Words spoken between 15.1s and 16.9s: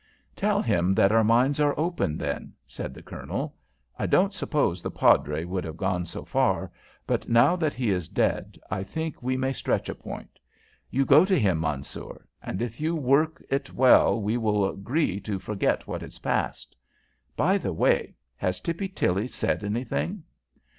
to forget what is past.